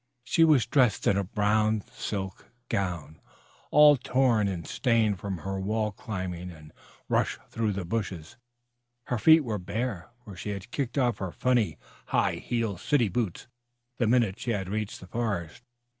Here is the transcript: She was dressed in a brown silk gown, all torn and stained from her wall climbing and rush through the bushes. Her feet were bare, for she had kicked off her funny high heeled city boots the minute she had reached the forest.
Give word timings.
She 0.23 0.43
was 0.43 0.65
dressed 0.65 1.05
in 1.05 1.15
a 1.15 1.23
brown 1.23 1.83
silk 1.93 2.47
gown, 2.69 3.21
all 3.69 3.97
torn 3.97 4.47
and 4.47 4.65
stained 4.65 5.19
from 5.19 5.37
her 5.37 5.59
wall 5.59 5.91
climbing 5.91 6.49
and 6.49 6.73
rush 7.07 7.37
through 7.49 7.73
the 7.73 7.85
bushes. 7.85 8.35
Her 9.03 9.19
feet 9.19 9.43
were 9.43 9.59
bare, 9.59 10.09
for 10.25 10.35
she 10.35 10.49
had 10.49 10.71
kicked 10.71 10.97
off 10.97 11.19
her 11.19 11.31
funny 11.31 11.77
high 12.07 12.37
heeled 12.37 12.79
city 12.79 13.09
boots 13.09 13.47
the 13.99 14.07
minute 14.07 14.39
she 14.39 14.49
had 14.49 14.69
reached 14.69 15.01
the 15.01 15.07
forest. 15.07 15.61